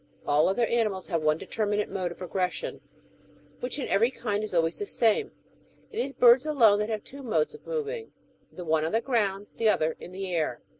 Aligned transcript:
All 0.25 0.49
other 0.49 0.65
animals 0.65 1.09
have 1.09 1.21
one 1.21 1.37
determinate 1.37 1.87
mode 1.87 2.11
of 2.11 2.17
progression, 2.17 2.81
which 3.59 3.77
in 3.77 3.87
every 3.87 4.09
kind 4.09 4.43
is 4.43 4.51
always 4.51 4.79
the 4.79 4.87
same; 4.87 5.31
it 5.91 5.99
is 5.99 6.11
birds 6.11 6.47
alone 6.47 6.79
that 6.79 6.89
have 6.89 7.03
two 7.03 7.21
modes 7.21 7.53
of 7.53 7.67
moving— 7.67 8.11
the 8.51 8.65
one 8.65 8.83
on 8.83 8.93
the 8.93 9.01
ground, 9.01 9.45
the 9.57 9.69
other 9.69 9.95
in 9.99 10.11
the 10.11 10.33
air. 10.33 10.63